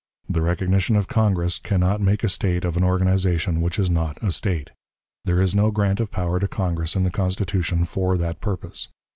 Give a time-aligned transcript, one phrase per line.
[0.27, 4.17] The recognition of Congress can not make a State of an organization which is not
[4.23, 4.71] a State.
[5.25, 8.87] There is no grant of power to Congress in the Constitution for that purpose.